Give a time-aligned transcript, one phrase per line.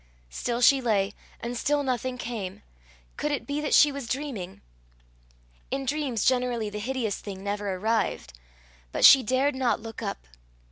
[0.31, 2.63] Still she lay, and still nothing came.
[3.17, 4.61] Could it be that she was dreaming?
[5.69, 8.33] In dreams generally the hideous thing never arrived.
[8.91, 10.25] But she dared not look up.